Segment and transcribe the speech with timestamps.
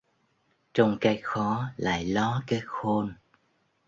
[0.73, 3.13] Trong cái khó lại ló cái khôn.